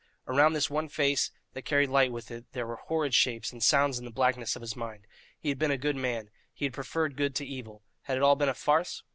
[0.27, 3.99] Around this one face, that carried light with it, there were horrid shapes and sounds
[3.99, 5.05] in the blackness of his mind.
[5.37, 8.35] He had been a good man; he had preferred good to evil: had it all
[8.35, 9.03] been a farce?